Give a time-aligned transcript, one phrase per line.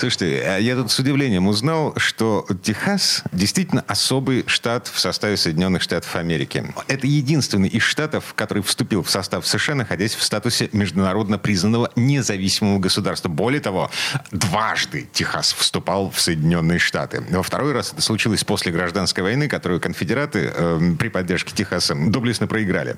[0.00, 5.82] Слушайте, а я тут с удивлением узнал, что Техас действительно особый штат в составе Соединенных
[5.82, 6.64] Штатов Америки.
[6.88, 12.78] Это единственный из штатов, который вступил в состав США, находясь в статусе международно признанного независимого
[12.78, 13.28] государства.
[13.28, 13.90] Более того,
[14.30, 17.22] дважды Техас вступал в Соединенные Штаты.
[17.28, 22.46] Во второй раз это случилось после гражданской войны, которую конфедераты э, при поддержке Техаса доблестно
[22.46, 22.96] проиграли.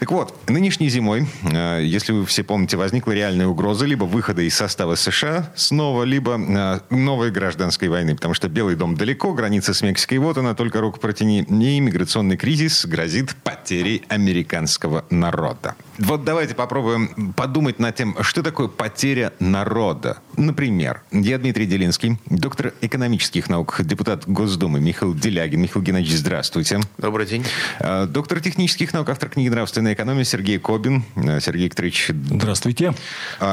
[0.00, 4.54] Так вот, нынешней зимой, э, если вы все помните, возникла реальная угроза либо выхода из
[4.54, 6.41] состава США снова, либо Э,
[6.90, 11.00] новой гражданской войны, потому что Белый дом далеко, граница с Мексикой вот она, только руку
[11.00, 11.40] протяни.
[11.42, 15.74] И иммиграционный кризис грозит потерей американского народа.
[15.98, 20.18] Вот давайте попробуем подумать над тем, что такое потеря народа.
[20.36, 25.60] Например, я Дмитрий Делинский, доктор экономических наук, депутат Госдумы Михаил Делягин.
[25.60, 26.80] Михаил Геннадьевич, здравствуйте.
[26.98, 27.44] Добрый день.
[27.78, 31.04] Э, доктор технических наук, автор книги «Нравственная экономия» Сергей Кобин.
[31.16, 32.10] Э, Сергей Викторович.
[32.30, 32.94] Здравствуйте.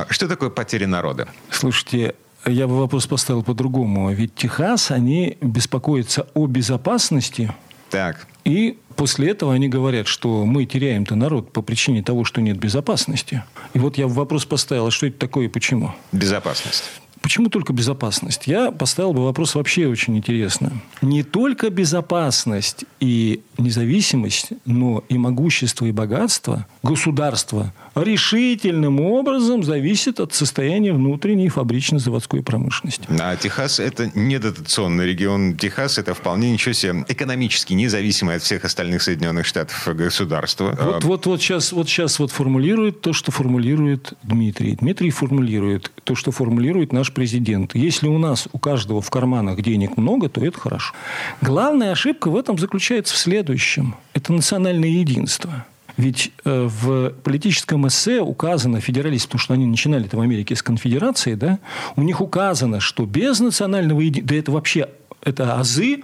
[0.10, 1.28] Что такое потеря народа?
[1.50, 4.12] Слушайте, я бы вопрос поставил по-другому.
[4.12, 7.54] Ведь Техас, они беспокоятся о безопасности.
[7.90, 8.28] Так.
[8.46, 13.44] И после этого они говорят, что мы теряем-то народ по причине того, что нет безопасности.
[13.74, 15.94] И вот я вопрос поставил, а что это такое и почему?
[16.12, 16.86] Безопасность.
[17.30, 18.48] Почему только безопасность?
[18.48, 20.72] Я поставил бы вопрос вообще очень интересно.
[21.04, 30.34] Не только безопасность и независимость, но и могущество и богатство государства решительным образом зависит от
[30.34, 33.04] состояния внутренней фабрично-заводской промышленности.
[33.20, 35.56] А Техас– это не дотационный регион.
[35.56, 40.76] Техас– это вполне ничего себе экономически независимое от всех остальных Соединенных Штатов государство.
[40.82, 44.78] Вот, вот, вот, сейчас, вот сейчас вот формулирует то, что формулирует Дмитрий.
[44.78, 47.76] Дмитрий формулирует то, что формулирует наш президент.
[47.76, 50.94] Если у нас у каждого в карманах денег много, то это хорошо.
[51.42, 53.96] Главная ошибка в этом заключается в следующем.
[54.14, 55.66] Это национальное единство.
[55.98, 60.64] Ведь э, в политическом эссе указано, федералисты, потому что они начинали это в Америке с
[60.64, 61.60] конфедерации, да,
[61.98, 64.88] у них указано, что без национального единства, да это вообще
[65.22, 66.04] это азы,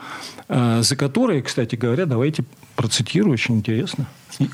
[0.50, 2.44] э, за которые, кстати говоря, давайте
[2.76, 4.06] процитирую, очень интересно.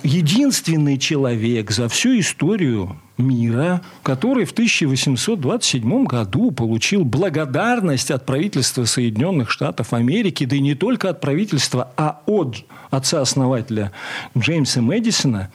[0.04, 9.50] Единственный человек за всю историю мира, который в 1827 году получил благодарность от правительства Соединенных
[9.52, 13.92] Штатов Америки, да и не только от правительства, а от отца-основателя
[14.38, 15.50] Джеймса Мэдисона,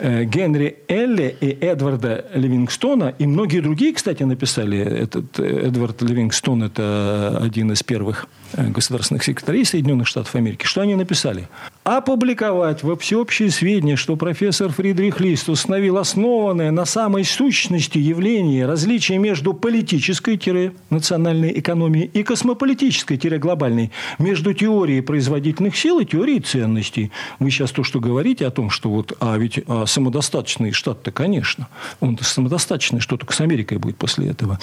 [0.00, 4.78] э, Генри Элли и Эдварда Ливингстона, и многие другие, кстати, написали.
[4.78, 10.64] Этот э, Эдвард Ливингстон– это один из первых э, государственных секретарей Соединенных Штатов Америки.
[10.64, 11.48] Что они написали?
[11.82, 19.18] Опубликовать во всеобщие сведения, что профессор Фридрих Лист установил основанное на самой сущности явление различия
[19.18, 27.12] между политической-национальной экономией и космополитической-глобальной, между теорией производительных сил и теорией ценностей.
[27.38, 31.68] Вы сейчас то, что говорите о том, что вот, а ведь а самодостаточный штат-то, конечно,
[32.00, 34.58] он самодостаточный, что только с Америкой будет после этого.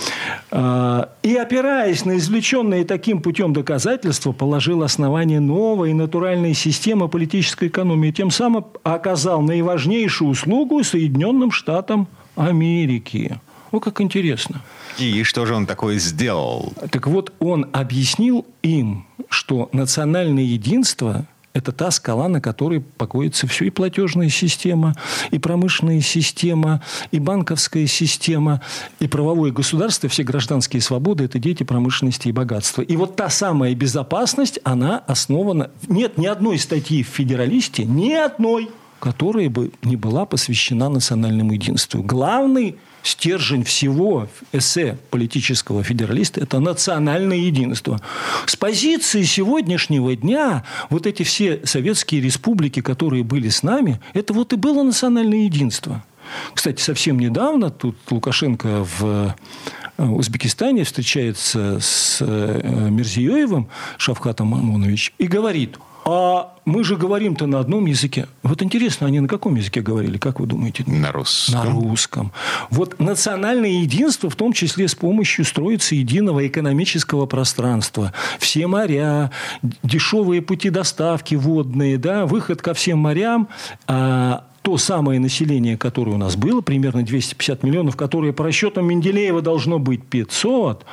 [0.49, 8.09] А, и опираясь на извлеченные таким путем доказательства, положил основание новой натуральной системы политической экономии,
[8.09, 13.39] тем самым оказал наиважнейшую услугу Соединенным Штатам Америки.
[13.71, 14.61] О, как интересно.
[14.99, 16.73] И что же он такое сделал?
[16.91, 23.65] Так вот, он объяснил им, что национальное единство это та скала, на которой покоится все
[23.65, 24.95] и платежная система,
[25.29, 28.61] и промышленная система, и банковская система,
[28.99, 32.81] и правовое государство, все гражданские свободы– это дети промышленности и богатства.
[32.81, 35.69] И вот та самая безопасность, она основана…
[35.87, 38.69] Нет ни одной статьи в «Федералисте», ни одной,
[39.03, 42.01] которая бы не была посвящена национальному единству.
[42.01, 47.99] Главный стержень всего эссе политического федералиста– это национальное единство.
[48.45, 54.53] С позиции сегодняшнего дня вот эти все советские республики, которые были с нами, это вот
[54.53, 56.05] и было национальное единство.
[56.53, 59.35] Кстати, совсем недавно тут Лукашенко в
[59.97, 63.67] э, Узбекистане встречается с э, Мерзиёевым
[63.97, 68.27] Шавхатом Мамонович и говорит– а мы же говорим-то на одном языке.
[68.41, 70.83] Вот интересно, они на каком языке говорили, как вы думаете?
[70.87, 71.55] На русском.
[71.55, 72.31] На русском.
[72.69, 78.13] Вот национальное единство, в том числе с помощью строится единого экономического пространства.
[78.39, 79.31] Все моря,
[79.83, 83.47] дешевые пути доставки водные, да, выход ко всем морям,
[83.87, 89.41] а то самое население, которое у нас было, примерно 250 миллионов, которое по расчетам Менделеева
[89.41, 90.85] должно быть 500,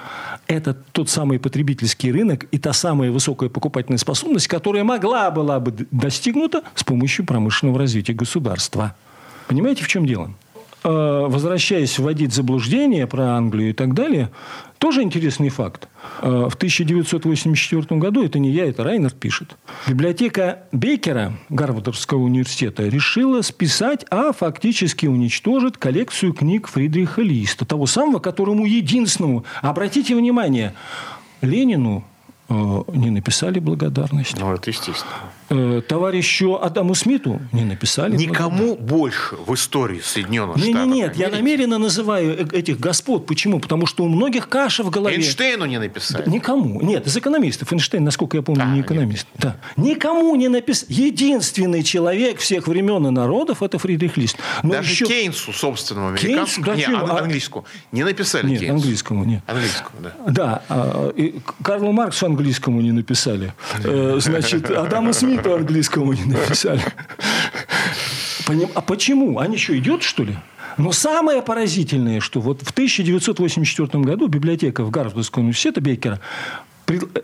[0.50, 5.86] это тот самый потребительский рынок и та самая высокая покупательная способность, которая могла была бы
[5.90, 8.94] достигнута с помощью промышленного развития государства.
[9.46, 10.32] Понимаете, в чем дело?
[10.82, 14.30] Э, возвращаясь вводить заблуждение про Англию и так далее,
[14.80, 15.88] тоже интересный факт.
[16.22, 19.56] Э, в 1984 году, это не я, это Райнер пишет,
[19.86, 28.20] библиотека Бейкера Гарвардского университета решила списать, а фактически уничтожить коллекцию книг Фридриха Листа, того самого,
[28.20, 30.74] которому единственному, обратите внимание,
[31.42, 32.02] Ленину
[32.48, 32.54] э,
[32.94, 34.40] не написали благодарность.
[34.40, 35.12] Ну, это естественно.
[35.52, 38.14] Э, товарищу Адаму Смиту не написали.
[38.14, 40.86] Никому больше в истории Соединенных не, Штатов.
[40.86, 43.26] Нет, нет, я намеренно называю э, этих господ.
[43.26, 43.58] Почему?
[43.58, 45.16] Потому что у многих каша в голове.
[45.16, 46.22] Эйнштейну не написали.
[46.22, 46.80] Да, никому.
[46.80, 47.72] Нет, из экономистов.
[47.72, 49.26] Эйнштейн, насколько я помню, а, не экономист.
[49.34, 49.42] Нет.
[49.42, 49.56] Да.
[49.76, 50.86] Никому не написал.
[50.88, 54.36] Единственный человек всех времен и народов– это Фридрих Лист.
[54.62, 55.06] Но Даже еще...
[55.06, 57.18] Кейнсу, собственному американскому, Кейнс, да, не, а...
[57.18, 58.74] английскому, не написали Нет, Кейнсу.
[58.76, 59.42] английскому нет.
[59.48, 60.12] Английскому, да.
[60.28, 60.62] Да.
[60.68, 63.52] А, и Карлу Марксу английскому не написали.
[63.82, 66.82] Э, значит, Адаму Смиту по английскому не написали.
[68.74, 69.38] А почему?
[69.38, 70.36] Они что, идет, что ли?
[70.76, 76.20] Но самое поразительное, что вот в 1984 году библиотека в Гарвардского университета Бейкера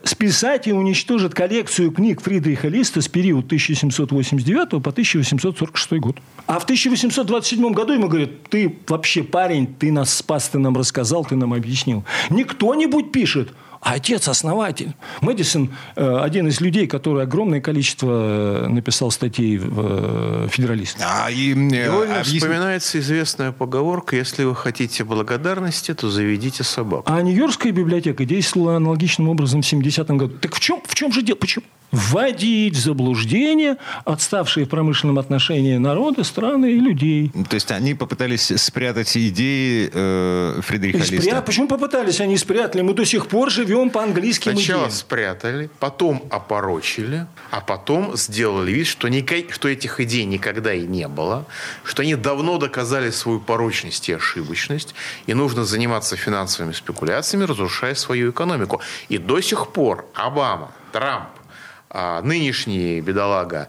[0.05, 6.17] списать и уничтожить коллекцию книг Фридриха Листа с периода 1789 по 1846 год.
[6.47, 11.25] А в 1827 году ему говорят, ты вообще парень, ты нас спас, ты нам рассказал,
[11.25, 12.05] ты нам объяснил.
[12.31, 14.95] Не кто-нибудь пишет– а отец-основатель.
[15.21, 20.99] Мэдисон э, один из людей, который огромное количество э, написал статей в э, «Федералист».
[21.01, 22.39] А, и, Невольно объясни...
[22.39, 27.11] вспоминается известная поговорка «Если вы хотите благодарности, то заведите собаку».
[27.11, 30.39] А Нью-Йоркская библиотека действовала аналогичным образом в 70-м году.
[30.39, 31.37] Так в чем, в чем же дело?
[31.37, 31.65] Почему?
[31.93, 37.33] Вводить в заблуждение отставшие в промышленном отношении народы, страны и людей.
[37.49, 41.23] То есть они попытались спрятать идеи э, Фридриха Листа?
[41.23, 41.43] Спря...
[41.43, 42.21] Почему попытались?
[42.21, 42.83] Они спрятали.
[42.83, 44.91] Мы до сих пор живем по английским Сначала идеям.
[44.93, 49.53] спрятали, потом опорочили, а потом сделали вид, что, никак...
[49.53, 51.47] что этих идей никогда и не было,
[51.85, 54.95] что они давно доказали свою порочность и ошибочность,
[55.27, 58.81] и нужно заниматься финансовыми спекуляциями, разрушая свою экономику.
[59.09, 61.29] И до сих пор Обама, Трамп,
[61.91, 63.69] а, нынешний бедолага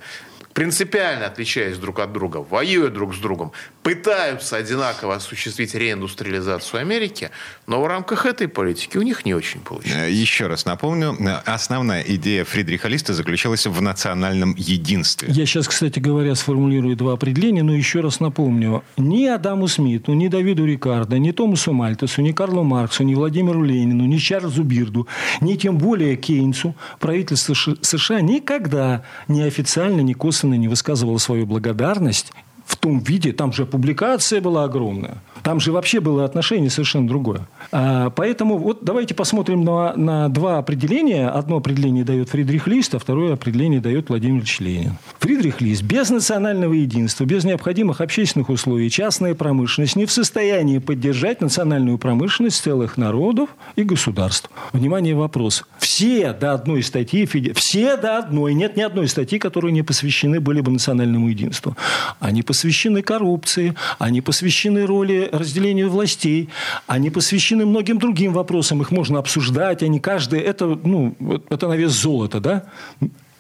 [0.58, 3.52] принципиально отличаясь друг от друга, воюют друг с другом,
[3.84, 7.30] пытаются одинаково осуществить реиндустриализацию Америки,
[7.68, 9.96] но в рамках этой политики у них не очень получилось.
[9.96, 11.16] Э, еще раз напомню,
[11.46, 15.28] основная идея Фридриха Листа заключалась в национальном единстве.
[15.32, 18.84] Я сейчас, кстати говоря, сформулирую два определения, но еще раз напомню.
[18.98, 24.06] Ни Адаму Смиту, ни Давиду Рикардо, ни Томасу Мальтесу, ни Карлу Марксу, ни Владимиру Ленину,
[24.06, 25.08] ни Чарльзу Бирду,
[25.40, 32.32] ни тем более Кейнсу правительство США никогда ни официально, ни косвенно не высказывало свою благодарность
[32.66, 35.18] в том виде, там же публикация была огромная,
[35.48, 37.48] там же вообще было отношение совершенно другое.
[37.72, 41.30] А, поэтому вот давайте посмотрим на, на два определения.
[41.30, 44.98] Одно определение дает Фридрих Лист, а второе определение дает Владимир Ильич Ленин.
[45.20, 45.84] Фридрих Лист.
[45.84, 52.62] Без национального единства, без необходимых общественных условий частная промышленность не в состоянии поддержать национальную промышленность
[52.62, 53.48] целых народов
[53.78, 54.50] и государств.
[54.74, 55.64] Внимание, вопрос.
[55.80, 60.60] Все до одной статьи, все до одной, нет ни одной статьи, которые не посвящены были
[60.60, 61.78] бы национальному единству.
[62.20, 66.50] Они посвящены коррупции, они посвящены роли разделению властей,
[66.88, 68.82] они посвящены многим другим вопросам.
[68.82, 70.40] Их можно обсуждать, они каждый...
[70.40, 71.16] Это, ну,
[71.50, 72.64] это на вес золота, да?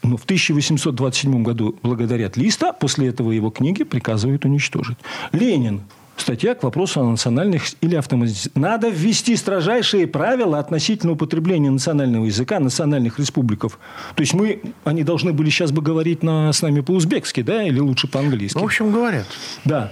[0.03, 4.97] Но в 1827 году, благодаря Листа, после этого его книги приказывают уничтожить.
[5.31, 5.81] Ленин
[6.21, 8.51] статья к вопросу о национальных или автоматизации.
[8.55, 13.79] Надо ввести строжайшие правила относительно употребления национального языка национальных республиков.
[14.15, 17.79] То есть мы, они должны были сейчас бы говорить на, с нами по-узбекски, да, или
[17.79, 18.57] лучше по-английски.
[18.57, 19.25] Ну, в общем, говорят.
[19.65, 19.91] Да.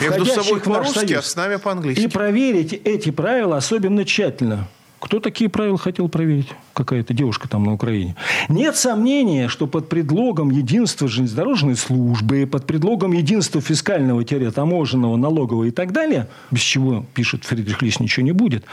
[0.00, 2.02] Между собой по-русски, а с нами по-английски.
[2.02, 4.68] И проверить эти правила особенно тщательно.
[5.02, 6.46] Кто такие правила хотел проверить?
[6.74, 8.14] Какая-то девушка там на Украине.
[8.48, 15.72] Нет сомнения, что под предлогом единства железнодорожной службы, под предлогом единства фискального, таможенного, налогового и
[15.72, 18.64] так далее, без чего, пишет Фридрих Лис, ничего не будет,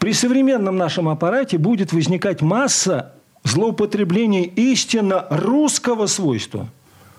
[0.00, 3.12] при современном нашем аппарате будет возникать масса
[3.44, 6.68] злоупотреблений истинно русского свойства.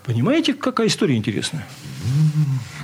[0.06, 1.66] Понимаете, какая история интересная?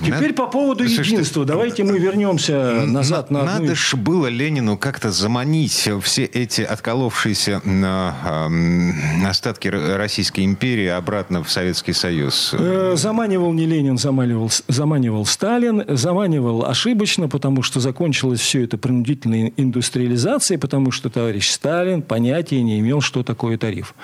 [0.04, 1.46] Теперь по поводу Слушайте, единства.
[1.46, 7.62] Давайте мы вернемся назад на Надо ж было Ленину как-то заманить все эти отколовшиеся
[9.26, 12.54] остатки Российской империи обратно в Советский Союз.
[12.58, 15.84] Э, заманивал не Ленин, заманивал, заманивал Сталин.
[15.88, 22.80] Заманивал ошибочно, потому что закончилось все это принудительной индустриализацией, потому что товарищ Сталин понятия не
[22.80, 23.96] имел, что такое тариф.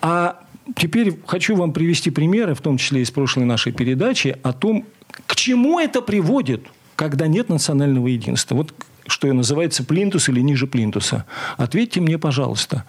[0.00, 0.40] А
[0.74, 4.84] теперь хочу вам привести примеры, в том числе из прошлой нашей передачи, о том,
[5.26, 6.66] к чему это приводит.
[6.96, 8.54] когда нет национального единства.
[8.54, 8.72] Вот
[9.06, 11.26] что называется плинтус или ниже плинтуса.
[11.58, 12.84] Ответьте мне, пожалуйста,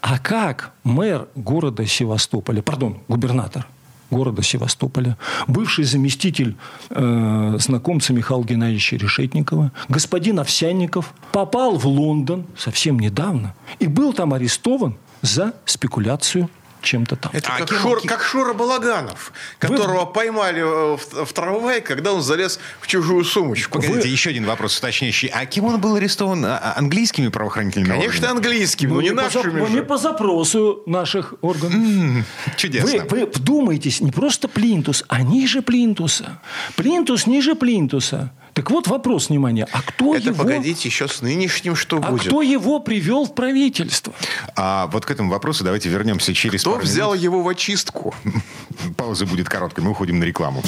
[0.00, 3.66] а как мэр города Севастополя, пардон, губернатор
[4.10, 5.16] города Севастополя,
[5.48, 6.56] бывший заместитель
[6.90, 14.34] э, знакомца Михаила Геннадьевича Решетникова, господин Овсянников, попал в Лондон совсем недавно и был там
[14.34, 16.50] арестован за спекуляцию
[16.82, 17.32] чем-то там.
[17.34, 20.12] Это а как, Шур, как Шура Балаганов, которого Вы...
[20.12, 23.78] поймали э, в, в трамвае, когда он залез в чужую сумочку.
[23.78, 24.08] Погодите, Вы...
[24.08, 25.28] еще один вопрос уточняющий.
[25.28, 26.44] А кем он был арестован?
[26.44, 28.36] А, а английскими правоохранительными Конечно, органами?
[28.36, 29.72] английскими, но, но не, не нашими по, же.
[29.72, 31.74] Не по запросу наших органов.
[31.74, 32.24] Mm,
[32.56, 33.04] чудесно.
[33.08, 36.40] Вы, вы вдумайтесь, не просто плинтус, а ниже плинтуса.
[36.76, 38.32] Плинтус ниже плинтуса.
[38.54, 40.44] Так вот вопрос, внимание, а кто Это его...
[40.44, 42.26] погодите, еще с нынешним что а будет?
[42.26, 44.12] А кто его привел в правительство?
[44.56, 47.24] А вот к этому вопросу давайте вернемся через кто пару взял минут.
[47.24, 48.14] его в очистку?
[48.96, 50.62] Пауза будет короткой, мы уходим на рекламу.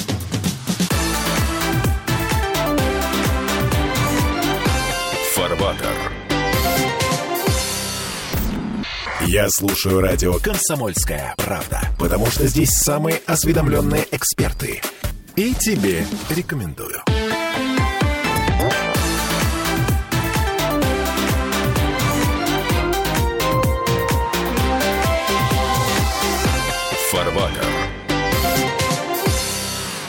[5.35, 6.11] Фарбатер.
[9.27, 14.81] Я слушаю радио «Комсомольская правда», потому что здесь самые осведомленные эксперты.
[15.35, 17.01] И тебе рекомендую.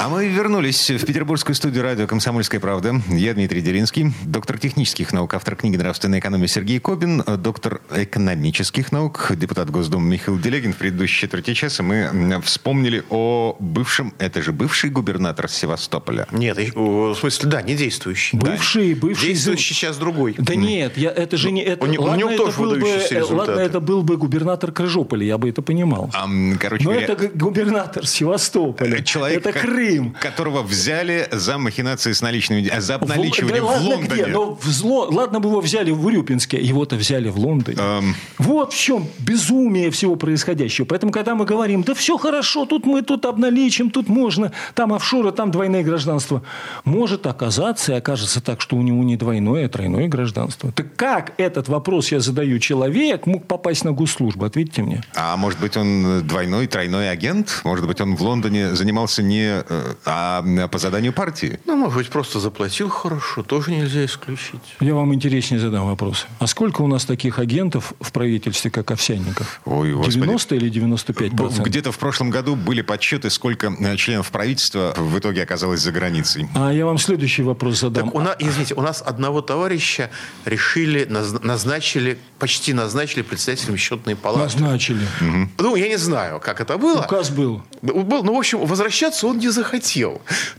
[0.07, 3.03] А мы вернулись в петербургскую студию радио «Комсомольская правда».
[3.09, 9.33] Я Дмитрий Делинский, доктор технических наук, автор книги «Нравственная экономия» Сергей Кобин, доктор экономических наук,
[9.35, 10.75] депутат Госдумы Михаил Делегин.
[10.75, 16.29] В предыдущей четверти часа мы вспомнили о бывшем, это же бывший губернатор Севастополя.
[16.31, 18.37] Нет, в смысле, да, не действующий.
[18.37, 19.01] Бывший, да.
[19.01, 19.27] бывший.
[19.27, 20.37] Действующий сейчас другой.
[20.39, 21.65] Да нет, я, это же не...
[21.65, 25.37] Это, у, ладно, у него тоже был бы, Ладно, это был бы губернатор Крыжополя, я
[25.37, 26.13] бы это понимал.
[26.15, 26.29] А,
[26.61, 29.03] короче Но говоря, это губернатор Севастополя.
[29.03, 29.59] Человек, это
[29.99, 30.17] Крым.
[30.21, 32.71] Которого взяли за махинации с наличными...
[32.79, 34.23] За обналичивание в, да, в ладно Лондоне.
[34.23, 34.33] Где?
[34.33, 35.09] Но в зло...
[35.11, 37.79] Ладно бы его взяли в Урюпинске, его-то взяли в Лондоне.
[37.81, 38.15] Эм...
[38.39, 40.87] Вот в чем безумие всего происходящего.
[40.87, 45.33] Поэтому, когда мы говорим, да все хорошо, тут мы тут обналичим, тут можно, там офшоры,
[45.33, 46.43] там двойное гражданство.
[46.85, 50.73] Может оказаться и окажется так, что у него не двойное, а тройное гражданство.
[50.73, 54.45] Так как этот вопрос я задаю, человек мог попасть на госслужбу?
[54.45, 55.03] Ответьте мне.
[55.15, 57.61] А может быть, он двойной, тройной агент?
[57.65, 61.59] Может быть, он в Лондоне занимался не э, а по заданию партии?
[61.65, 64.61] Ну, может быть, просто заплатил хорошо, тоже нельзя исключить.
[64.81, 66.27] Я вам интереснее задам вопрос.
[66.39, 69.61] А сколько у нас таких агентов в правительстве, как Овсянников?
[69.65, 71.67] Ой, 90 или 95 процентов?
[71.67, 76.49] Где-то в прошлом году были подсчеты, сколько э, членов правительства в итоге оказалось за границей.
[76.55, 78.07] А я вам следующий вопрос задам.
[78.07, 80.11] Так у нас, извините, у нас одного товарища
[80.45, 84.61] решили, назначили, почти назначили председателем счетной палаты.
[84.61, 85.07] Назначили.
[85.21, 85.49] Угу.
[85.59, 87.01] Ну, я не знаю, как это было.
[87.01, 87.63] Указ был.
[87.83, 89.76] Был, ну, в общем, возвращаться он не захотел.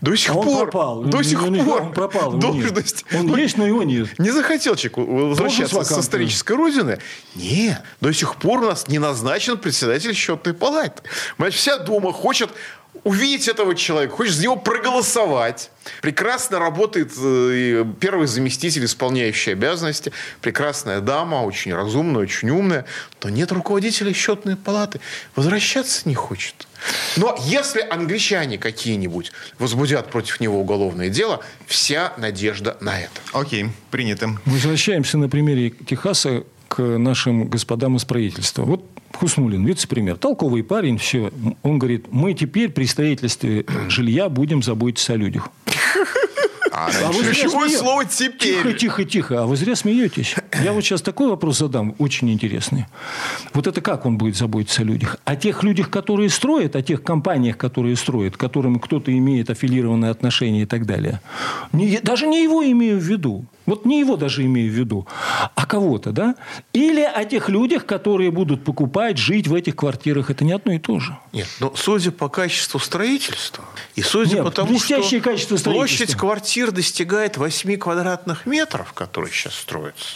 [0.02, 0.70] До сих а он пор.
[0.70, 1.04] пропал.
[1.04, 1.82] До сих он, пор.
[1.82, 2.34] Он пропал.
[2.34, 3.06] Должность.
[3.14, 4.18] Он есть, но его нет.
[4.20, 7.00] Не захотел человек возвращаться с исторической родины.
[7.36, 7.82] Нет.
[8.02, 11.04] До сих пор у нас не назначен председатель счетной палаты.
[11.38, 12.50] Значит, вся Дума хочет
[13.04, 15.72] увидеть этого человека, хочешь за него проголосовать.
[16.02, 20.12] Прекрасно работает э, первый заместитель, исполняющий обязанности.
[20.42, 22.86] Прекрасная дама, очень разумная, очень умная.
[23.24, 25.00] Но нет руководителя счетной палаты.
[25.36, 26.67] Возвращаться не хочет.
[27.18, 33.22] Но если англичане какие-нибудь возбудят против него уголовное дело, вся надежда на это.
[33.34, 34.38] Окей, принято.
[34.46, 38.64] Возвращаемся на примере Техаса к нашим господам из правительства.
[38.64, 41.32] Вот Хуснулин, вице-премьер, толковый парень, все.
[41.64, 45.50] Он говорит, мы теперь при строительстве жилья будем заботиться о людях.
[46.78, 47.78] А, а вы Ключевое смеете?
[47.80, 48.38] слово «теперь».
[48.38, 49.42] Тихо, тихо, тихо.
[49.42, 50.36] А вы зря смеетесь.
[50.64, 52.86] Я вот сейчас такой вопрос задам, очень интересный.
[53.54, 55.18] Вот это как он будет заботиться о людях?
[55.26, 60.12] О тех людях, которые строят, о тех компаниях, которые строят, к которым кто-то имеет аффилированные
[60.12, 61.20] отношения и так далее.
[61.72, 63.46] Не, даже не его имею в виду.
[63.68, 65.06] Вот не его даже имею в виду,
[65.54, 66.36] а кого-то, да?
[66.72, 70.32] Или о тех людях, которые будут покупать, жить в этих квартирах.
[70.32, 71.18] Это не одно и то же.
[71.34, 76.72] Нет, но судя по качеству строительства и судя Нет, по тому, что качество площадь квартир
[76.72, 80.16] достигает 8 квадратных метров, которые сейчас строятся,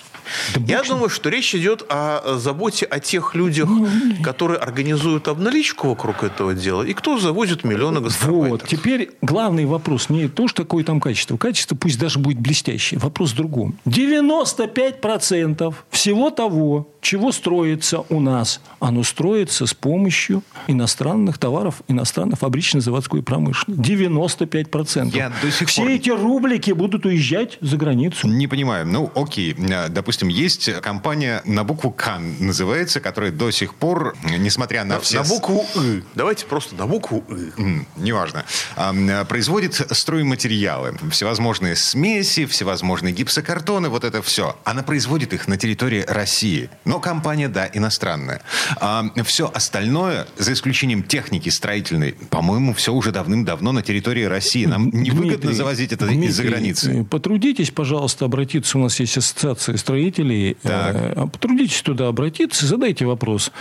[0.56, 3.88] да Я думаю, что речь идет о заботе о тех людях, ну,
[4.24, 8.62] которые организуют обналичку вокруг этого дела, и кто завозит миллионы гастарбайтеров.
[8.62, 8.68] Вот.
[8.68, 11.38] Теперь главный вопрос не то, что какое там качество.
[11.38, 13.00] Качество пусть даже будет блестящее.
[13.00, 13.78] Вопрос в другом.
[13.86, 23.24] 95% всего того, чего строится у нас, оно строится с помощью иностранных товаров, иностранной фабрично-заводской
[23.24, 23.92] промышленности.
[23.92, 25.16] 95%.
[25.16, 25.92] Я до сих Все пор...
[25.92, 28.28] эти рублики будут уезжать за границу.
[28.28, 28.86] Не понимаю.
[28.86, 29.56] Ну, окей.
[29.90, 35.00] Допустим, допустим, есть компания на букву «К» называется, которая до сих пор, несмотря на, на
[35.00, 35.24] все...
[35.24, 36.04] На букву «ы».
[36.16, 37.86] Давайте просто на букву «ы».
[37.96, 38.44] Неважно.
[39.30, 40.98] Производит стройматериалы.
[41.12, 44.58] Всевозможные смеси, всевозможные гипсокартоны, вот это все.
[44.66, 46.70] Она производит их на территории России.
[46.84, 48.42] Но компания, да, иностранная.
[48.82, 54.66] А все остальное, за исключением техники строительной, по-моему, все уже давным-давно на территории России.
[54.66, 57.08] Нам невыгодно Дмитрий, завозить это из-за границы.
[57.10, 58.78] Потрудитесь, пожалуйста, обратиться.
[58.78, 60.58] У нас есть ассоциация строителей.
[60.62, 60.96] Так.
[60.96, 63.52] Э, потрудитесь туда обратиться, задайте вопрос.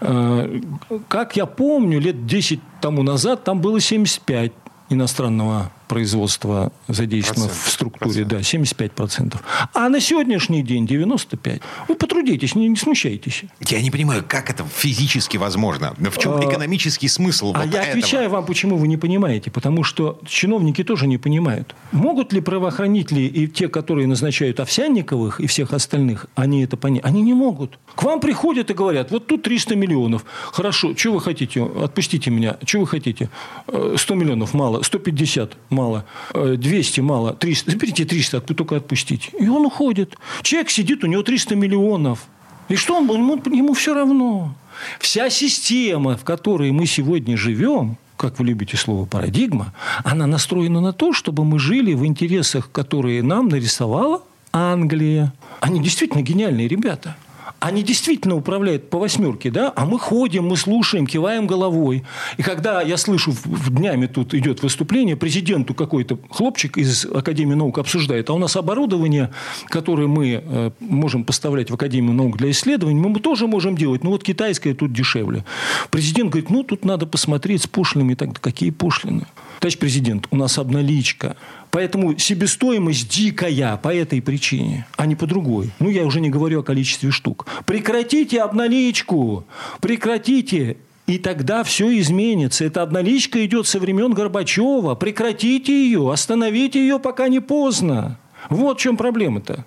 [0.00, 0.60] Э,
[1.08, 4.52] как я помню, лет 10 тому назад там было 75
[4.90, 7.66] иностранного производства задействовано Процент.
[7.66, 8.28] в структуре, Процент.
[8.28, 9.36] да, 75%.
[9.74, 11.60] А на сегодняшний день 95%.
[11.88, 13.44] Вы потрудитесь, не, не смущайтесь.
[13.68, 15.94] Я не понимаю, как это физически возможно?
[15.98, 17.90] В чем а, экономический смысл А вот я этого?
[17.90, 19.50] отвечаю вам, почему вы не понимаете.
[19.50, 21.74] Потому что чиновники тоже не понимают.
[21.92, 27.04] Могут ли правоохранители и те, которые назначают Овсянниковых и всех остальных, они это понять?
[27.04, 27.78] Они не могут.
[27.94, 30.24] К вам приходят и говорят, вот тут 300 миллионов.
[30.52, 31.62] Хорошо, что вы хотите?
[31.64, 32.56] Отпустите меня.
[32.64, 33.30] Что вы хотите?
[33.68, 36.04] 100 э, миллионов мало, 150 мало,
[36.34, 39.30] 200 э, мало, 300, заберите 300, только отпустите.
[39.38, 40.16] И он уходит.
[40.42, 42.26] Человек сидит, у него 300 миллионов.
[42.68, 44.54] И что он, ему, ему все равно.
[44.98, 49.72] Вся система, в которой мы сегодня живем, как вы любите слово парадигма,
[50.04, 55.32] она настроена на то, чтобы мы жили в интересах, которые нам нарисовала Англия.
[55.60, 57.16] Они действительно гениальные ребята.
[57.58, 59.72] Они действительно управляют по восьмерке, да?
[59.74, 62.04] А мы ходим, мы слушаем, киваем головой.
[62.36, 63.34] И когда я слышу
[63.68, 69.30] днями тут идет выступление, президенту какой-то хлопчик из Академии наук обсуждает, а у нас оборудование,
[69.66, 74.04] которое мы э, можем поставлять в Академию наук для исследований, мы тоже можем делать.
[74.04, 75.44] Ну вот китайское тут дешевле.
[75.90, 78.14] Президент говорит, ну тут надо посмотреть с пошлинами.
[78.14, 79.26] Так, какие пошлины?
[79.60, 81.36] Товарищ президент, у нас обналичка.
[81.76, 85.72] Поэтому себестоимость дикая по этой причине, а не по другой.
[85.78, 87.46] Ну, я уже не говорю о количестве штук.
[87.66, 89.44] Прекратите обналичку.
[89.82, 90.78] Прекратите.
[91.06, 92.64] И тогда все изменится.
[92.64, 94.94] Эта обналичка идет со времен Горбачева.
[94.94, 96.10] Прекратите ее.
[96.10, 98.18] Остановите ее, пока не поздно.
[98.48, 99.66] Вот в чем проблема-то.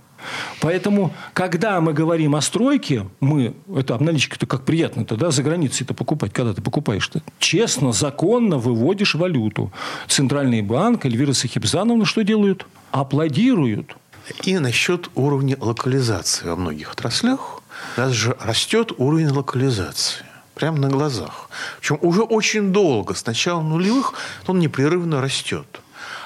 [0.62, 6.34] Поэтому, когда мы говорим о стройке, мы, это обналичка-то как приятно-то, да, за границей-то покупать,
[6.34, 9.72] когда ты покупаешь-то, честно, законно выводишь валюту.
[10.08, 12.66] Центральный банк, Эльвира Сахибзановна что делают?
[12.92, 13.96] Аплодируют.
[14.44, 17.62] И насчет уровня локализации во многих отраслях.
[17.98, 21.50] У нас же растет уровень локализации прямо на глазах.
[21.80, 24.14] Причем уже очень долго, с начала нулевых,
[24.46, 25.82] он непрерывно растет.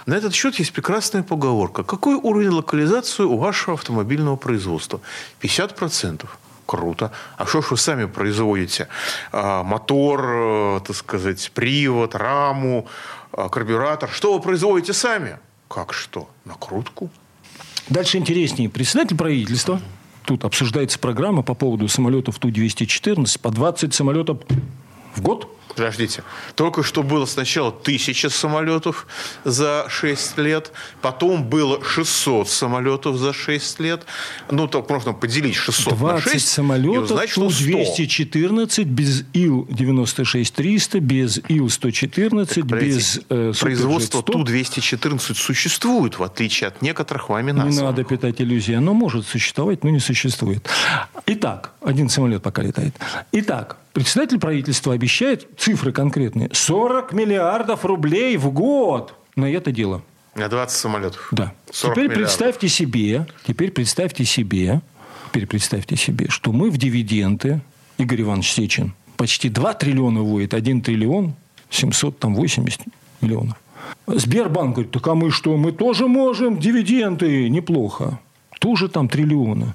[0.06, 1.84] На этот счет есть прекрасная поговорка.
[1.84, 5.00] Какой уровень локализации у вашего автомобильного производства?
[5.42, 6.26] 50%.
[6.66, 7.12] Круто.
[7.38, 8.88] А что ж вы сами производите?
[9.32, 12.88] А, мотор, э, так сказать, привод, раму,
[13.32, 14.10] а, карбюратор.
[14.10, 15.38] Что вы производите сами?
[15.68, 16.30] Как что?
[16.46, 17.10] Накрутку?
[17.89, 18.70] Дальше интереснее.
[18.70, 19.82] Председатель правительства,
[20.24, 24.39] тут обсуждается программа по поводу самолетов Ту-214, по 20 самолетов
[25.16, 26.23] в год– Подождите.
[26.56, 29.08] Только что было сначала тысяча самолетов
[29.43, 30.71] за 6 лет,
[31.02, 34.04] потом было 600 самолетов за 6 лет.
[34.52, 36.47] Ну, так можно поделить 600 на 6.
[36.47, 46.67] самолетов, узнать, что 214 без Ил-96-300, без Ил-114, без э, Производство Ту-214 существует, в отличие
[46.67, 47.76] от некоторых вами названных.
[47.76, 48.76] Не надо питать иллюзии.
[48.76, 50.67] Оно может существовать, но не существует.
[51.26, 52.93] Итак, один самолет пока летает.
[53.32, 56.50] Итак, Председатель правительства обещает цифры конкретные.
[56.52, 60.02] 40 миллиардов рублей в год на это дело.
[60.36, 61.28] На 20 самолетов.
[61.32, 61.54] Да.
[61.72, 62.18] Теперь миллиардов.
[62.18, 64.82] представьте себе, теперь представьте себе,
[65.28, 67.62] теперь представьте себе, что мы в дивиденды,
[67.98, 71.34] Игорь Иванович Сечин, почти 2 триллиона вводит, 1 триллион
[71.70, 72.82] 780
[73.22, 73.58] миллионов.
[74.08, 78.20] Сбербанк говорит, так а мы что, мы тоже можем дивиденды, неплохо.
[78.60, 79.74] Тоже там триллионы.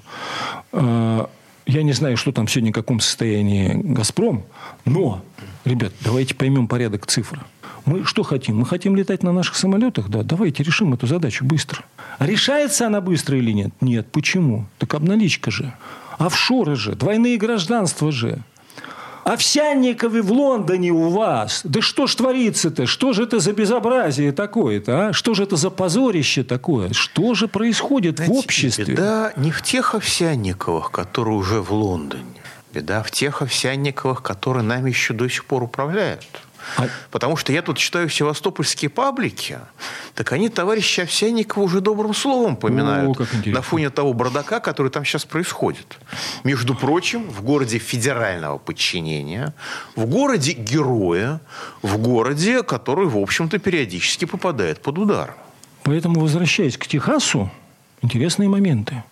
[0.71, 1.29] А,
[1.65, 4.43] я не знаю, что там сегодня, в каком состоянии «Газпром»,
[4.85, 5.21] но,
[5.65, 7.45] ребят, давайте поймем порядок цифр.
[7.85, 8.57] Мы что хотим?
[8.57, 10.09] Мы хотим летать на наших самолетах?
[10.09, 11.83] Да, давайте решим эту задачу быстро.
[12.19, 13.71] Решается она быстро или нет?
[13.81, 14.07] Нет.
[14.11, 14.67] Почему?
[14.77, 15.73] Так обналичка же.
[16.17, 18.43] Офшоры же, двойные гражданства же.
[19.23, 21.61] Овсянниковы в Лондоне у вас.
[21.63, 22.87] Да что ж творится-то?
[22.87, 25.09] Что же это за безобразие такое-то?
[25.09, 25.13] А?
[25.13, 26.91] Что же это за позорище такое?
[26.93, 28.85] Что же происходит Знаете, в обществе?
[28.85, 32.23] Беда не в тех Овсянниковых, которые уже в Лондоне.
[32.73, 36.25] Беда в тех Овсянниковых, которые нами еще до сих пор управляют.
[36.77, 36.87] А...
[37.11, 39.59] Потому что я тут читаю севастопольские паблики,
[40.13, 45.05] так они товарища Овсянникова уже добрым словом поминают О, на фоне того бардака, который там
[45.05, 45.97] сейчас происходит.
[46.43, 49.53] Между прочим, в городе федерального подчинения,
[49.95, 51.39] в городе героя,
[51.81, 55.35] в городе, который, в общем-то, периодически попадает под удар.
[55.83, 57.49] Поэтому, возвращаясь к Техасу,
[58.01, 59.03] интересные моменты.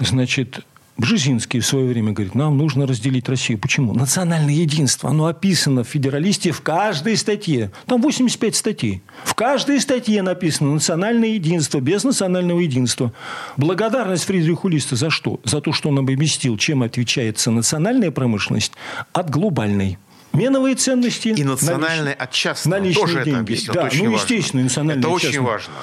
[0.00, 0.64] Значит,
[0.98, 3.58] Бжезинский в свое время говорит, нам нужно разделить Россию.
[3.58, 3.94] Почему?
[3.94, 5.10] Национальное единство.
[5.10, 7.70] Оно описано в федералисте в каждой статье.
[7.86, 9.02] Там 85 статей.
[9.22, 13.12] В каждой статье написано национальное единство, без национального единства.
[13.56, 15.40] Благодарность Фридриху Листа за что?
[15.44, 18.72] За то, что он объяснил, чем отличается национальная промышленность
[19.12, 19.98] от глобальной.
[20.32, 21.28] Меновые ценности.
[21.28, 22.80] И национальные от частного.
[22.80, 23.30] Наличные Тоже деньги.
[23.30, 23.74] это объяснил.
[23.74, 24.16] Да, это ну, важно.
[24.16, 25.74] естественно, национальные Это очень важно.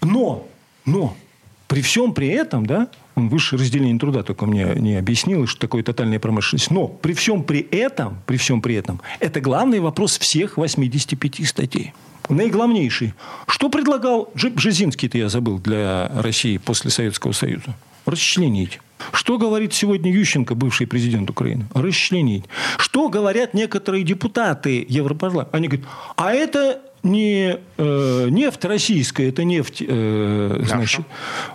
[0.00, 0.48] Но,
[0.86, 1.16] но,
[1.66, 2.88] при всем при этом, да,
[3.28, 6.70] высшее разделение труда только мне не объяснил, что такое тотальная промышленность.
[6.70, 11.92] Но при всем при этом, при всем при этом, это главный вопрос всех 85 статей.
[12.28, 13.14] Наиглавнейший.
[13.48, 17.74] Что предлагал Бжезинский-то я забыл для России после Советского Союза?
[18.06, 18.80] Расчленить.
[19.12, 21.66] Что говорит сегодня Ющенко, бывший президент Украины?
[21.74, 22.44] Расчленить.
[22.78, 25.56] Что говорят некоторые депутаты Европарламента?
[25.56, 31.06] Они говорят, а это не э, нефть российская, это нефть, э, значит,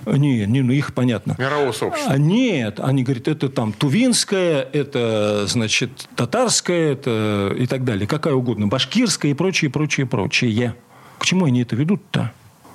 [0.05, 1.35] не, не, ну их понятно.
[1.37, 2.13] Мирового сообщества.
[2.13, 8.33] А, нет, они говорят, это там тувинская, это, значит, татарская, это и так далее, какая
[8.33, 10.75] угодно, башкирская и прочее, прочее, прочее.
[11.19, 12.31] К чему они это ведут-то?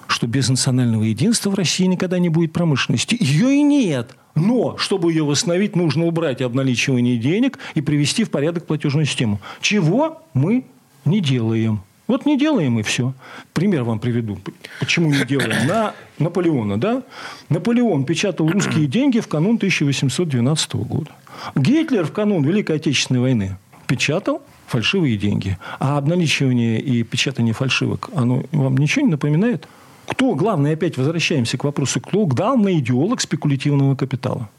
[0.06, 3.16] Что без национального единства в России никогда не будет промышленности.
[3.20, 4.16] Ее и нет.
[4.34, 9.40] Но, чтобы ее восстановить, нужно убрать обналичивание денег и привести в порядок платежную систему.
[9.60, 10.64] Чего мы
[11.04, 11.82] не делаем.
[12.10, 13.14] Вот не делаем и все.
[13.52, 14.36] Пример вам приведу.
[14.80, 15.64] Почему не делаем?
[15.68, 17.04] На Наполеона, да?
[17.50, 21.12] Наполеон печатал русские деньги в канун 1812 года.
[21.54, 25.56] Гитлер в канун Великой Отечественной войны печатал фальшивые деньги.
[25.78, 29.68] А обналичивание и печатание фальшивок, оно вам ничего не напоминает?
[30.08, 34.50] Кто главный, опять возвращаемся к вопросу, кто главный идеолог спекулятивного капитала?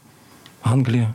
[0.62, 1.14] Англия.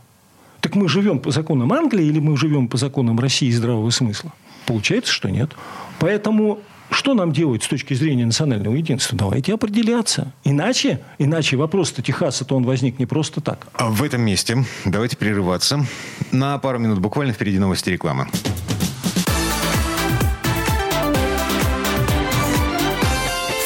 [0.61, 4.31] Так мы живем по законам Англии или мы живем по законам России и здравого смысла?
[4.67, 5.55] Получается, что нет.
[5.99, 9.17] Поэтому что нам делать с точки зрения национального единства?
[9.17, 10.33] Давайте определяться.
[10.43, 13.67] Иначе, иначе вопрос-то Техаса-то он возник не просто так.
[13.73, 15.85] А в этом месте давайте прерываться.
[16.31, 18.27] На пару минут буквально впереди новости рекламы.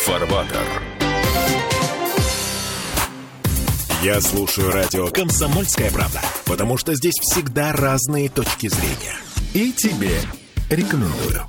[0.06, 0.66] Фарватер.
[4.04, 9.16] Я слушаю радио «Комсомольская правда», потому что здесь всегда разные точки зрения.
[9.54, 10.18] И тебе
[10.72, 11.46] рекомендую.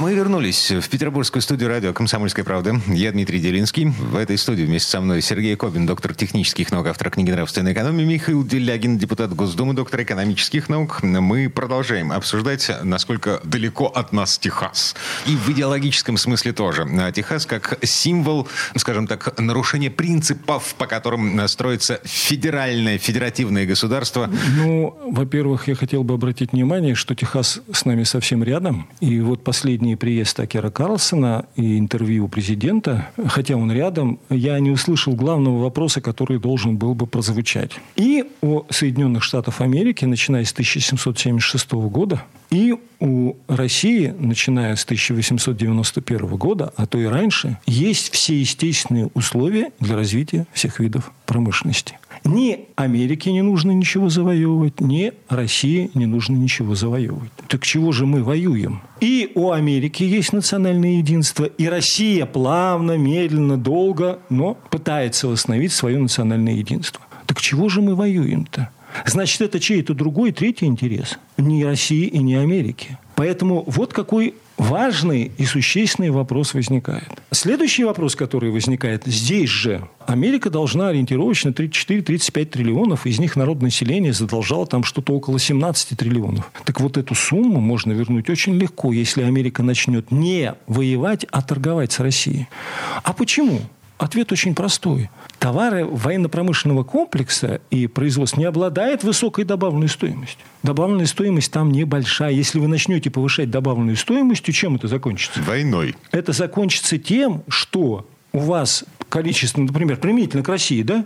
[0.00, 2.80] Мы вернулись в петербургскую студию радио «Комсомольская правда».
[2.86, 3.86] Я Дмитрий Делинский.
[3.86, 8.06] В этой студии вместе со мной Сергей Кобин, доктор технических наук, автор книги «Нравственная экономия»,
[8.06, 11.02] Михаил Делягин, депутат Госдумы, доктор экономических наук.
[11.02, 14.96] Мы продолжаем обсуждать, насколько далеко от нас Техас.
[15.26, 16.88] И в идеологическом смысле тоже.
[17.14, 24.30] Техас как символ, скажем так, нарушения принципов, по которым строится федеральное, федеративное государство.
[24.56, 28.88] Ну, во-первых, я хотел бы обратить внимание, что Техас с нами совсем рядом.
[29.00, 34.70] И вот последний последний приезд Такера Карлсона и интервью президента, хотя он рядом, я не
[34.70, 37.72] услышал главного вопроса, который должен был бы прозвучать.
[37.96, 46.36] И о Соединенных Штатах Америки, начиная с 1776 года, и у России, начиная с 1891
[46.36, 51.99] года, а то и раньше, есть все естественные условия для развития всех видов промышленности.
[52.24, 57.32] Ни Америке не нужно ничего завоевывать, ни России не нужно ничего завоевывать.
[57.48, 58.82] Так чего же мы воюем?
[59.00, 65.98] И у Америки есть национальное единство, и Россия плавно, медленно, долго, но пытается восстановить свое
[65.98, 67.02] национальное единство.
[67.26, 68.70] Так чего же мы воюем-то?
[69.06, 71.18] Значит, это чей-то другой, третий интерес.
[71.36, 72.98] Не России и не Америки.
[73.14, 77.08] Поэтому вот какой важный и существенный вопрос возникает.
[77.30, 79.88] Следующий вопрос, который возникает здесь же.
[80.06, 86.50] Америка должна ориентировочно 34-35 триллионов, из них народное население задолжало там что-то около 17 триллионов.
[86.64, 91.92] Так вот эту сумму можно вернуть очень легко, если Америка начнет не воевать, а торговать
[91.92, 92.48] с Россией.
[93.02, 93.60] А почему?
[94.00, 95.10] Ответ очень простой.
[95.38, 100.40] Товары военно-промышленного комплекса и производства не обладают высокой добавленной стоимостью.
[100.62, 102.32] Добавленная стоимость там небольшая.
[102.32, 105.42] Если вы начнете повышать добавленную стоимость, чем это закончится?
[105.42, 105.94] Войной.
[106.12, 111.04] Это закончится тем, что у вас количество, например, применительно к России, да,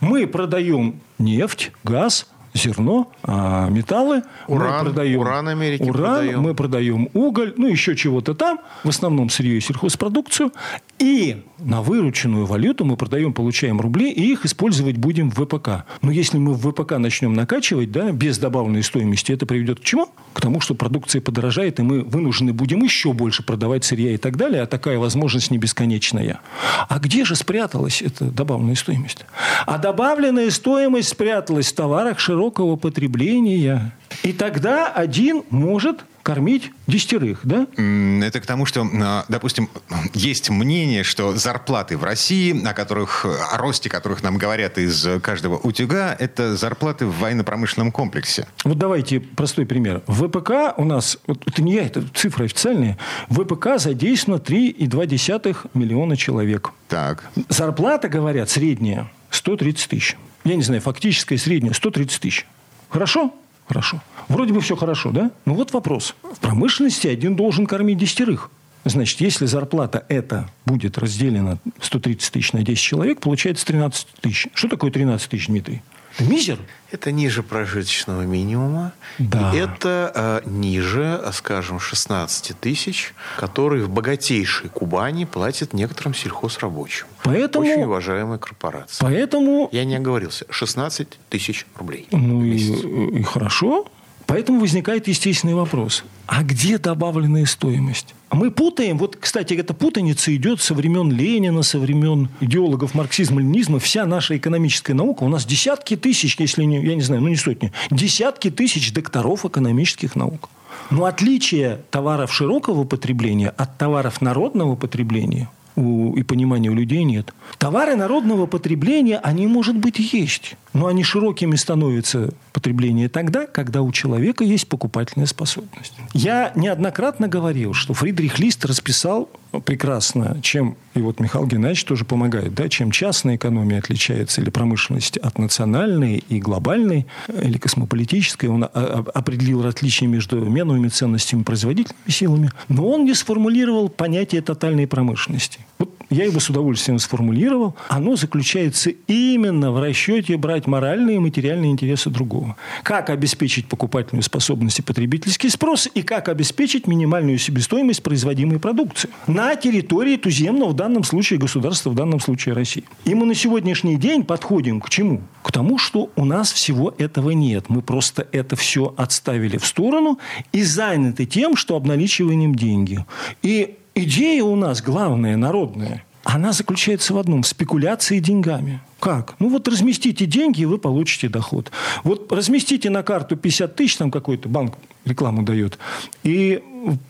[0.00, 4.22] мы продаем нефть, газ, зерно, а металлы.
[4.46, 6.40] Уран, мы продаем, уран Америки уран, продаем.
[6.40, 10.52] мы продаем уголь, ну, еще чего-то там, в основном сырье и сельхозпродукцию.
[10.98, 15.84] И на вырученную валюту мы продаем, получаем рубли, и их использовать будем в ВПК.
[16.02, 20.08] Но если мы в ВПК начнем накачивать, да, без добавленной стоимости, это приведет к чему?
[20.32, 24.36] К тому, что продукция подорожает, и мы вынуждены будем еще больше продавать сырья и так
[24.36, 26.40] далее, а такая возможность не бесконечная.
[26.88, 29.24] А где же спряталась эта добавленная стоимость?
[29.66, 33.92] А добавленная стоимость спряталась в товарах широкого широкого потребления.
[34.24, 37.66] И тогда один может кормить десятерых, да?
[37.76, 39.68] Это к тому, что, а, допустим,
[40.14, 45.56] есть мнение, что зарплаты в России, о которых, о росте которых нам говорят из каждого
[45.56, 48.46] утюга, это зарплаты в военно-промышленном комплексе.
[48.64, 50.02] Вот давайте простой пример.
[50.06, 55.56] В ВПК у нас, вот это не я, это цифры официальные, в ВПК задействовано 3,2
[55.74, 56.70] миллиона человек.
[56.88, 57.24] Так.
[57.48, 60.16] Зарплата, говорят, средняя 130 тысяч.
[60.44, 62.46] Я не знаю, фактическая средняя 130 тысяч.
[62.88, 63.34] Хорошо?
[63.66, 64.02] Хорошо.
[64.28, 65.30] Вроде бы все хорошо, да?
[65.44, 66.14] Ну вот вопрос.
[66.22, 68.50] В промышленности один должен кормить десятерых.
[68.84, 74.48] Значит, если зарплата эта будет разделена 130 тысяч на 10 человек, получается 13 тысяч.
[74.54, 75.82] Что такое 13 тысяч, Дмитрий?
[76.18, 76.58] Мизер.
[76.90, 78.92] Это ниже прожиточного минимума.
[79.18, 79.52] Да.
[79.54, 80.12] И это
[80.44, 87.06] э, ниже, скажем, 16 тысяч, которые в богатейшей Кубани платят некоторым сельхозрабочим.
[87.22, 89.06] Поэтому, Очень уважаемая корпорация.
[89.06, 89.68] Поэтому...
[89.72, 90.44] Я не оговорился.
[90.50, 92.08] 16 тысяч рублей.
[92.10, 93.86] Ну и, и хорошо.
[94.32, 96.04] Поэтому возникает естественный вопрос.
[96.26, 98.14] А где добавленная стоимость?
[98.30, 103.78] Мы путаем, вот, кстати, эта путаница идет со времен Ленина, со времен идеологов марксизма-ленинизма.
[103.78, 107.36] Вся наша экономическая наука, у нас десятки тысяч, если не, я не знаю, ну не
[107.36, 110.48] сотни, десятки тысяч докторов экономических наук.
[110.88, 117.32] Но отличие товаров широкого потребления от товаров народного потребления у, и понимания у людей нет.
[117.58, 120.56] Товары народного потребления, они, может быть, есть.
[120.72, 125.94] Но они широкими становятся потребление тогда, когда у человека есть покупательная способность.
[126.14, 129.28] Я неоднократно говорил, что Фридрих Лист расписал
[129.60, 135.18] прекрасно, чем, и вот Михаил Геннадьевич тоже помогает, да, чем частная экономия отличается или промышленность
[135.18, 138.46] от национальной и глобальной, или космополитической.
[138.46, 142.50] Он определил различия между меновыми ценностями и производительными силами.
[142.68, 145.60] Но он не сформулировал понятие тотальной промышленности.
[145.78, 147.74] Вот я его с удовольствием сформулировал.
[147.88, 152.56] Оно заключается именно в расчете брать моральные и материальные интересы другого.
[152.82, 159.56] Как обеспечить покупательную способность и потребительский спрос, и как обеспечить минимальную себестоимость производимой продукции на
[159.56, 162.84] территории туземного, в данном случае государства, в данном случае России.
[163.04, 165.22] И мы на сегодняшний день подходим к чему?
[165.42, 167.68] К тому, что у нас всего этого нет.
[167.68, 170.18] Мы просто это все отставили в сторону
[170.52, 173.04] и заняты тем, что обналичиваем деньги.
[173.42, 178.80] И идея у нас главная, народная, она заключается в одном– спекуляции деньгами.
[179.00, 179.34] Как?
[179.40, 181.72] Ну вот разместите деньги, и вы получите доход.
[182.04, 185.78] Вот разместите на карту 50 тысяч, там какой-то банк рекламу дает,
[186.22, 186.62] и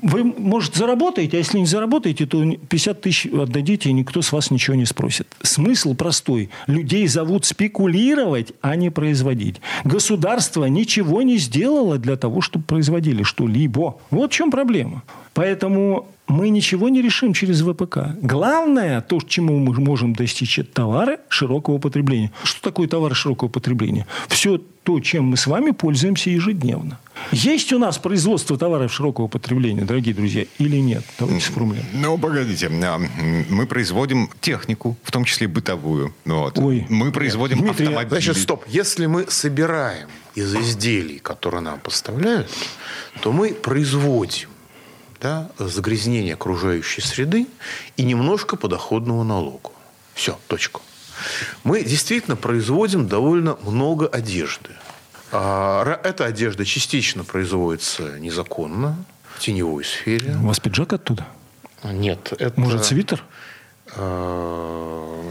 [0.03, 4.51] вы, может, заработаете, а если не заработаете, то 50 тысяч отдадите, и никто с вас
[4.51, 5.27] ничего не спросит.
[5.43, 6.51] Смысл простой.
[6.67, 9.61] Людей зовут спекулировать, а не производить.
[9.85, 13.97] Государство ничего не сделало для того, чтобы производили что-либо.
[14.11, 15.03] Вот в чем проблема.
[15.35, 17.99] Поэтому мы ничего не решим через ВПК.
[18.23, 22.33] Главное, то, чему мы можем достичь, это товары широкого потребления.
[22.43, 24.07] Что такое товары широкого потребления?
[24.29, 26.99] Все то, чем мы с вами пользуемся ежедневно.
[27.31, 31.05] Есть у нас производство товаров широкого потребления, дорогие друзья, или нет?
[31.19, 31.87] Давайте сформулируем.
[31.93, 32.69] Ну, погодите.
[32.83, 32.99] А,
[33.51, 36.15] мы производим технику, в том числе бытовую.
[36.25, 36.59] Вот.
[36.59, 36.87] Ой.
[36.89, 38.09] Мы производим Дмитрий, автомобили.
[38.09, 38.65] Значит, стоп.
[38.69, 42.51] Если мы собираем из изделий, которые нам поставляют,
[43.21, 44.49] то мы производим
[45.23, 47.47] да, загрязнение окружающей среды
[47.97, 49.71] и немножко подоходного налога.
[50.15, 50.81] Все, точка.
[51.63, 54.71] Мы действительно производим довольно много одежды.
[55.31, 58.97] А, эта одежда частично производится незаконно,
[59.35, 60.37] в теневой сфере.
[60.43, 61.27] У вас пиджак оттуда?
[61.85, 62.33] Нет.
[62.39, 62.61] Это...
[62.61, 63.25] Может, свитер?
[63.97, 65.23] А,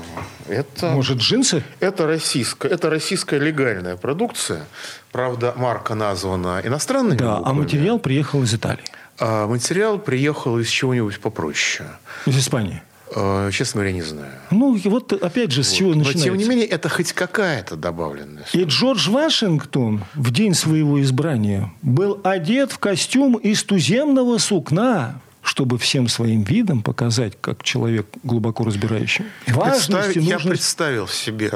[0.48, 1.64] это, Может, джинсы?
[1.80, 4.66] Это российская, это российская легальная продукция.
[5.12, 7.60] Правда, марка названа иностранными Да, буквами.
[7.60, 8.84] а материал приехал из Италии.
[9.22, 11.88] А материал приехал из чего-нибудь попроще.
[12.26, 12.82] Из Испании.
[13.16, 14.32] А, честно говоря, не знаю.
[14.50, 15.78] Ну, вот опять же, с вот.
[15.78, 16.18] чего начинается?
[16.18, 21.72] Но, тем не менее, это хоть какая-то добавленная И Джордж Вашингтон в день своего избрания
[21.84, 28.64] был одет в костюм из туземного сукна, чтобы всем своим видом показать, как человек глубоко
[28.64, 29.26] разбирающий.
[29.46, 30.30] Представь, нужно...
[30.30, 31.52] Я представил себе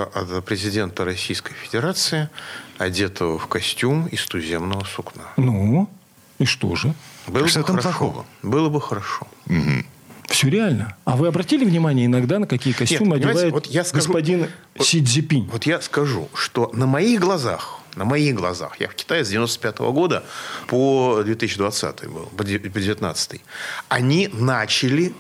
[0.46, 2.30] президента Российской Федерации,
[2.78, 5.24] одетого в костюм из туземного сукна.
[5.38, 5.90] Ну,
[6.38, 6.94] и что же?
[7.28, 7.90] Было что бы хорошо.
[7.90, 8.26] Плохого?
[8.44, 9.28] Было бы хорошо.
[9.48, 9.86] Угу.
[10.28, 10.96] Все реально.
[11.06, 14.88] А вы обратили внимание иногда, на какие костюмы Нет, одевает вот я скажу, господин вот,
[14.88, 15.48] Си Цзипинь?
[15.52, 19.80] Вот я скажу, что на моих глазах, на моих глазах, я в Китае с 95
[19.80, 20.24] -го года
[20.68, 23.42] по 2020 был, по 2019,
[23.90, 25.14] они начали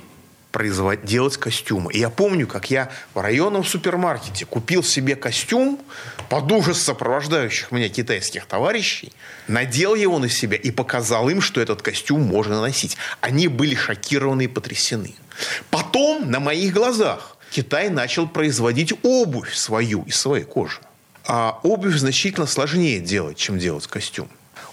[0.55, 1.91] производить, делать костюмы.
[1.91, 5.77] И я помню, как я в районном супермаркете купил себе костюм
[6.29, 9.11] под ужас сопровождающих меня китайских товарищей,
[9.49, 12.95] надел его на себя и показал им, что этот костюм можно носить.
[13.19, 15.13] Они были шокированы и потрясены.
[15.71, 20.79] Потом на моих глазах Китай начал производить обувь свою из своей кожи.
[21.25, 24.29] А обувь значительно сложнее делать, чем делать костюм.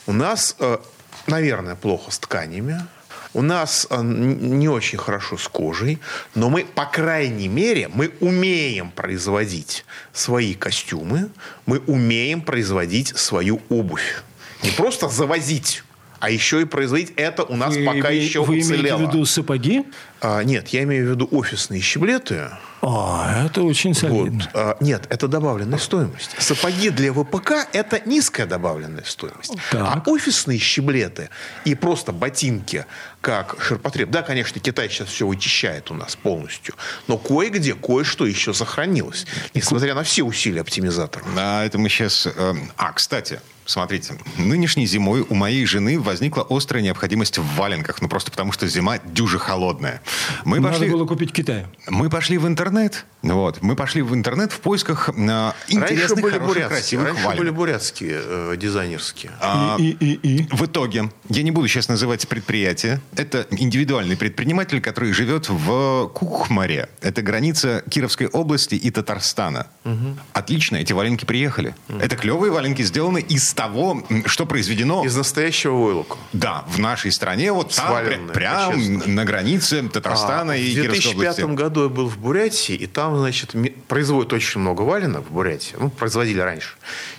[0.06, 0.78] У нас, э,
[1.26, 2.86] наверное, плохо с тканями.
[3.34, 5.98] У нас э, не очень хорошо с кожей,
[6.34, 11.30] но мы, по крайней мере, мы умеем производить свои костюмы,
[11.64, 14.22] мы умеем производить свою обувь.
[14.62, 15.82] Не просто завозить
[16.22, 18.68] а еще и производить это у нас вы, пока вы, еще вы уцелело.
[18.68, 19.84] Вы имеете в виду сапоги?
[20.20, 22.48] А, нет, я имею в виду офисные щеблеты.
[22.84, 24.40] А, это очень солидно.
[24.40, 24.50] Вот.
[24.54, 26.34] А, нет, это добавленная стоимость.
[26.38, 29.54] Сапоги для ВПК– это низкая добавленная стоимость.
[29.70, 30.04] Так.
[30.06, 31.30] А офисные щеблеты
[31.64, 32.84] и просто ботинки,
[33.20, 34.10] как ширпотреб.
[34.10, 36.74] Да, конечно, Китай сейчас все вычищает у нас полностью,
[37.06, 41.26] но кое-где кое-что еще сохранилось, несмотря на все усилия оптимизаторов.
[41.36, 42.26] А это мы сейчас...
[42.26, 48.02] Э, а, кстати, Смотрите, нынешней зимой у моей жены возникла острая необходимость в валенках.
[48.02, 50.02] Ну, просто потому, что зима дюже холодная.
[50.44, 50.90] Мы Надо пошли...
[50.90, 51.68] было купить в Китае.
[51.86, 52.71] Мы пошли в интернет.
[52.72, 53.62] интернет Вот.
[53.62, 57.38] Мы пошли в интернет в поисках э, интересных, раньше были хороших, красивых раньше валенок.
[57.38, 59.32] были бурятские, э, дизайнерские.
[59.40, 60.48] А, и, и, и, и.
[60.50, 63.00] В итоге, я не буду сейчас называть предприятие.
[63.16, 66.88] Это индивидуальный предприниматель, который живет в Кухмаре.
[67.00, 69.68] Это граница Кировской области и Татарстана.
[69.84, 70.16] Угу.
[70.32, 71.74] Отлично, эти валенки приехали.
[71.88, 71.98] Угу.
[71.98, 75.04] Это клевые валенки, сделаны из того, что произведено...
[75.04, 76.16] Из настоящего войлока.
[76.32, 81.40] Да, в нашей стране, вот там, прямо на границе Татарстана а, и Кировской области.
[81.42, 83.54] В 2005 году я был в Бурятии, и там, значит,
[83.88, 85.76] производят очень много валенок в Бурятии.
[85.78, 86.70] Ну, производили раньше.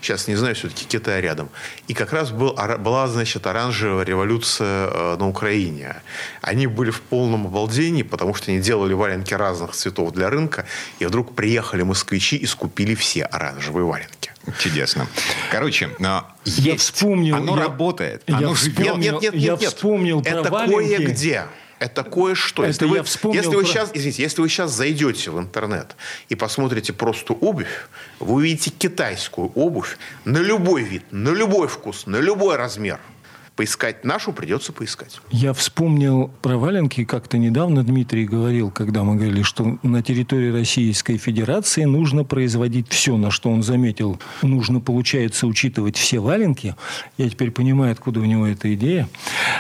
[0.02, 1.50] Сейчас, не знаю, все-таки Китай рядом.
[1.88, 5.96] И как раз был, была, значит, оранжевая революция э, на Украине.
[6.42, 10.66] Они были в полном обалдении, потому что они делали валенки разных цветов для рынка,
[11.00, 14.32] и вдруг приехали москвичи и скупили все оранжевые валенки.
[14.60, 15.08] Чудесно.
[15.52, 16.94] Короче, я есть.
[16.94, 17.36] вспомнил.
[17.36, 18.24] Оно я, работает.
[18.28, 18.98] Я оно живет.
[18.98, 20.96] Нет, нет, нет, я нет, вспомнил Это про валенки.
[20.98, 21.46] кое-где.
[21.80, 22.66] Это кое-что.
[22.66, 25.96] Если вы, вспомнил если вы сейчас, извините, если вы сейчас зайдете в интернет
[26.30, 27.88] и посмотрите просто обувь,
[28.20, 33.00] вы увидите китайскую обувь на любой вид, на любой вкус, на любой размер–
[33.56, 35.20] поискать нашу придется поискать.
[35.32, 37.06] Я вспомнил про валенки.
[37.06, 43.18] Как-то недавно Дмитрий говорил, когда мы говорили, что на территории Российской Федерации нужно производить все,
[43.18, 44.20] на что он заметил.
[44.42, 46.76] Нужно, получается, учитывать все валенки.
[47.18, 49.08] Я теперь понимаю, откуда у него эта идея.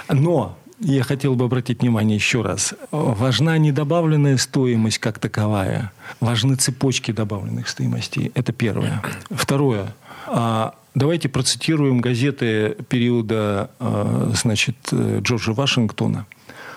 [0.09, 2.73] Но я хотел бы обратить внимание еще раз.
[2.91, 5.91] Важна не добавленная стоимость как таковая.
[6.19, 8.31] Важны цепочки добавленных стоимостей.
[8.35, 9.01] Это первое.
[9.31, 9.95] Второе.
[10.27, 16.27] А Давайте процитируем газеты периода э, значит, Джорджа Вашингтона,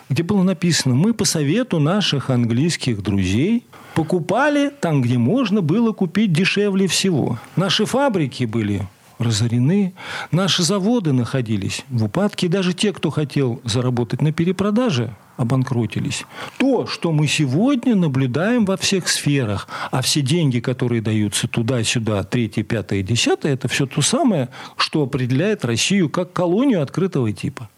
[0.08, 6.32] где было написано, мы по совету наших английских друзей покупали там, где можно было купить
[6.32, 7.38] дешевле всего.
[7.56, 8.86] Наши фабрики были
[9.18, 9.94] разорены,
[10.30, 16.24] наши заводы находились в упадке, даже те, кто хотел заработать на перепродаже, обанкротились.
[16.58, 22.62] То, что мы сегодня наблюдаем во всех сферах, а все деньги, которые даются туда-сюда, третье,
[22.62, 27.68] пятое, десятое, это все то самое, что определяет Россию как колонию открытого типа.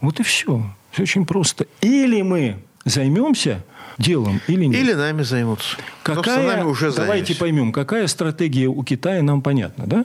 [0.00, 0.64] Вот и все.
[0.92, 1.66] Все очень просто.
[1.80, 3.64] Или мы займемся
[3.98, 4.80] делом или нет.
[4.80, 5.76] Или нами займутся.
[6.02, 10.04] Какая, нами уже давайте поймем, какая стратегия у Китая нам понятна, да?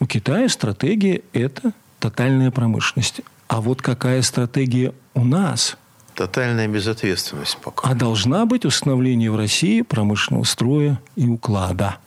[0.00, 3.20] У Китая стратегия– это тотальная промышленность.
[3.48, 5.76] А вот какая стратегия у нас–
[6.18, 7.88] Тотальная безответственность пока.
[7.88, 11.98] А должна быть установление в России промышленного строя и уклада.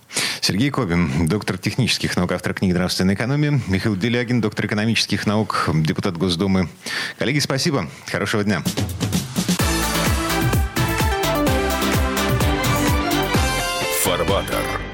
[0.42, 3.62] Сергей Кобин, доктор технических наук, автор книги «Нравственная экономия».
[3.68, 6.68] Михаил Делягин, доктор экономических наук, депутат Госдумы.
[7.20, 7.88] Коллеги, спасибо.
[8.12, 8.62] Хорошего дня.
[14.04, 14.91] Фарбатер.